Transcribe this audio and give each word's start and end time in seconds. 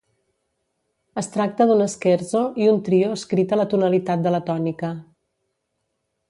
Es 1.21 1.27
tracta 1.35 1.67
d'un 1.71 1.83
scherzo 1.95 2.41
i 2.63 2.71
un 2.71 2.81
trio 2.87 3.11
escrit 3.19 3.53
a 3.53 3.61
la 3.61 3.67
tonalitat 3.75 4.25
de 4.25 4.33
la 4.37 4.41
tònica. 4.49 4.91